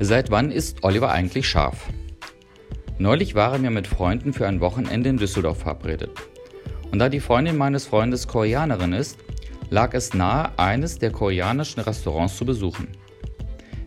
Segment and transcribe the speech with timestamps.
[0.00, 1.88] Seit wann ist Oliver eigentlich scharf?
[2.98, 6.10] Neulich waren wir mit Freunden für ein Wochenende in Düsseldorf verabredet.
[6.92, 9.18] Und da die Freundin meines Freundes Koreanerin ist,
[9.70, 12.86] lag es nahe, eines der koreanischen Restaurants zu besuchen.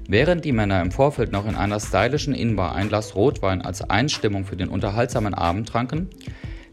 [0.10, 4.43] Während die Männer im Vorfeld noch in einer stylischen Inbar ein Glas Rotwein als Einstimmung
[4.43, 6.09] für den unterhaltsamen Abend tranken,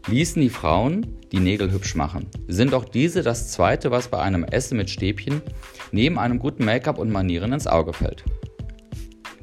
[0.07, 2.27] ließen die Frauen die Nägel hübsch machen.
[2.49, 5.41] Sind auch diese das zweite, was bei einem Essen mit Stäbchen
[5.93, 8.25] neben einem guten Make-up und Manieren ins Auge fällt.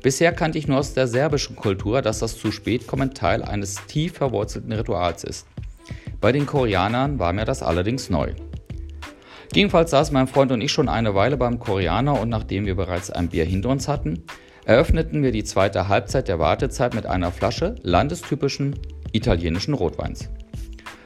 [0.07, 3.75] Bisher kannte ich nur aus der serbischen Kultur, dass das zu spät kommen Teil eines
[3.87, 5.49] tief verwurzelten Rituals ist.
[6.21, 8.31] Bei den Koreanern war mir das allerdings neu.
[9.53, 13.11] Jedenfalls saßen mein Freund und ich schon eine Weile beim Koreaner und nachdem wir bereits
[13.11, 14.23] ein Bier hinter uns hatten,
[14.65, 18.79] eröffneten wir die zweite Halbzeit der Wartezeit mit einer Flasche landestypischen
[19.11, 20.29] italienischen Rotweins.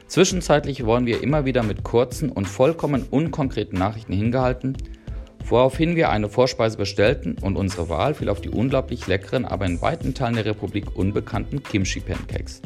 [0.05, 4.77] Zwischenzeitlich wurden wir immer wieder mit kurzen und vollkommen unkonkreten Nachrichten hingehalten
[5.45, 9.81] woraufhin wir eine Vorspeise bestellten und unsere Wahl fiel auf die unglaublich leckeren, aber in
[9.81, 12.61] weiten Teilen der Republik unbekannten Kimchi-Pancakes.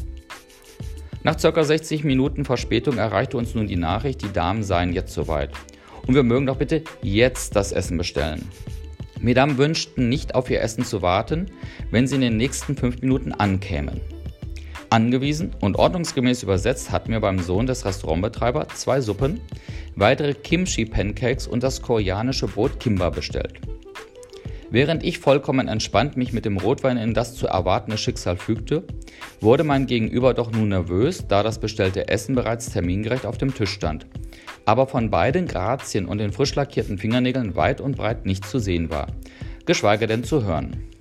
[1.23, 1.63] Nach ca.
[1.63, 5.49] 60 Minuten Verspätung erreichte uns nun die Nachricht, die Damen seien jetzt soweit.
[6.05, 8.47] Und wir mögen doch bitte jetzt das Essen bestellen.
[9.19, 11.47] Mesdames wünschten nicht auf ihr Essen zu warten,
[11.89, 14.01] wenn sie in den nächsten 5 Minuten ankämen.
[14.95, 19.41] Angewiesen und ordnungsgemäß übersetzt hatten wir beim Sohn des Restaurantbetreibers zwei Suppen,
[19.97, 23.59] weitere Kimchi-Pancakes und das koreanische Brot Kimba bestellt.
[24.69, 28.85] Während ich vollkommen entspannt mich mit dem Rotwein in das zu erwartende Schicksal fügte,
[29.41, 33.71] wurde mein Gegenüber doch nun nervös, da das bestellte Essen bereits termingerecht auf dem Tisch
[33.71, 34.07] stand,
[34.63, 38.89] aber von beiden Grazien und den frisch lackierten Fingernägeln weit und breit nicht zu sehen
[38.89, 39.07] war,
[39.65, 40.94] geschweige denn zu hören.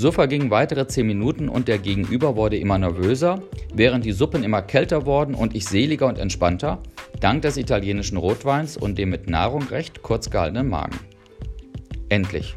[0.00, 3.42] So vergingen weitere zehn Minuten und der Gegenüber wurde immer nervöser,
[3.74, 6.80] während die Suppen immer kälter wurden und ich seliger und entspannter,
[7.18, 11.00] dank des italienischen Rotweins und dem mit Nahrung recht kurz gehaltenen Magen.
[12.10, 12.54] Endlich.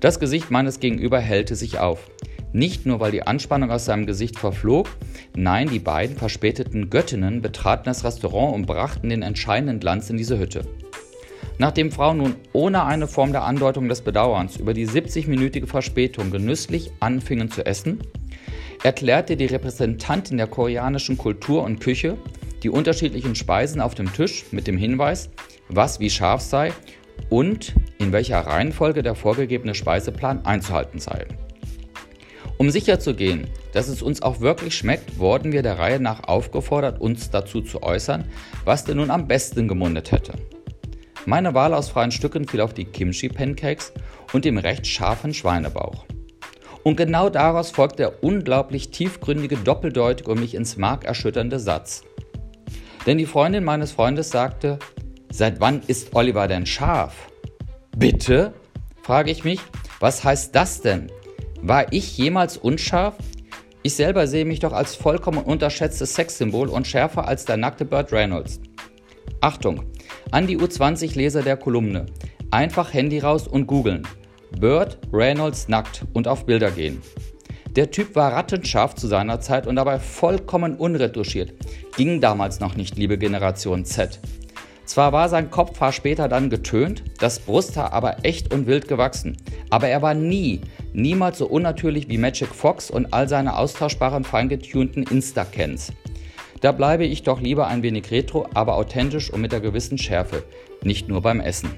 [0.00, 2.10] Das Gesicht meines Gegenüber hellte sich auf.
[2.52, 4.90] Nicht nur, weil die Anspannung aus seinem Gesicht verflog,
[5.34, 10.38] nein, die beiden verspäteten Göttinnen betraten das Restaurant und brachten den entscheidenden Glanz in diese
[10.38, 10.66] Hütte.
[11.58, 16.90] Nachdem Frauen nun ohne eine Form der Andeutung des Bedauerns über die 70-minütige Verspätung genüsslich
[17.00, 18.00] anfingen zu essen,
[18.82, 22.18] erklärte die Repräsentantin der koreanischen Kultur und Küche
[22.62, 25.30] die unterschiedlichen Speisen auf dem Tisch mit dem Hinweis,
[25.68, 26.72] was wie scharf sei
[27.30, 31.26] und in welcher Reihenfolge der vorgegebene Speiseplan einzuhalten sei.
[32.56, 37.30] Um sicherzugehen, dass es uns auch wirklich schmeckt, wurden wir der Reihe nach aufgefordert, uns
[37.30, 38.24] dazu zu äußern,
[38.64, 40.34] was denn nun am besten gemundet hätte.
[41.26, 43.92] Meine Wahl aus freien Stücken fiel auf die Kimchi-Pancakes
[44.32, 46.04] und dem recht scharfen Schweinebauch.
[46.82, 52.04] Und genau daraus folgt der unglaublich tiefgründige, doppeldeutige und mich ins Mark erschütternde Satz.
[53.06, 54.78] Denn die Freundin meines Freundes sagte,
[55.30, 57.14] seit wann ist Oliver denn scharf?
[57.96, 58.52] Bitte?
[59.02, 59.60] frage ich mich,
[60.00, 61.10] was heißt das denn?
[61.62, 63.14] War ich jemals unscharf?
[63.82, 68.12] Ich selber sehe mich doch als vollkommen unterschätztes Sexsymbol und schärfer als der nackte Burt
[68.12, 68.60] Reynolds.
[69.40, 69.84] Achtung,
[70.30, 72.06] an die U20-Leser der Kolumne.
[72.50, 74.06] Einfach Handy raus und googeln.
[74.60, 77.02] Bird Reynolds nackt und auf Bilder gehen.
[77.76, 81.52] Der Typ war rattenscharf zu seiner Zeit und dabei vollkommen unretuschiert.
[81.96, 84.20] Ging damals noch nicht, liebe Generation Z.
[84.84, 89.36] Zwar war sein Kopfhaar später dann getönt, das Brusthaar aber echt und wild gewachsen.
[89.70, 90.60] Aber er war nie,
[90.92, 95.92] niemals so unnatürlich wie Magic Fox und all seine austauschbaren, feingetunten Insta-Cans.
[96.60, 100.44] Da bleibe ich doch lieber ein wenig retro, aber authentisch und mit der gewissen Schärfe,
[100.82, 101.70] nicht nur beim Essen.